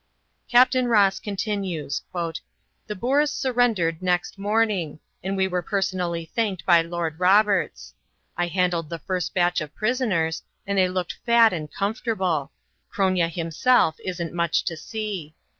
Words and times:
Capt. 0.49 0.73
Ross 0.73 1.19
continues: 1.19 2.01
"The 2.11 2.95
Boers 2.95 3.29
surrendered 3.31 4.01
next 4.01 4.39
morning, 4.39 4.99
and 5.23 5.37
we 5.37 5.47
were 5.47 5.61
personally 5.61 6.25
thanked 6.25 6.65
by 6.65 6.81
Lord 6.81 7.19
Roberts. 7.19 7.93
I 8.35 8.47
handled 8.47 8.89
the 8.89 8.97
first 8.97 9.35
batch 9.35 9.61
of 9.61 9.75
prisoners, 9.75 10.41
and 10.65 10.75
they 10.79 10.89
looked 10.89 11.19
fat 11.23 11.53
and 11.53 11.71
comfortable. 11.71 12.51
Cronje 12.91 13.31
himself 13.31 13.95
isn't 14.03 14.33
much 14.33 14.63
to 14.65 14.75
see. 14.75 15.35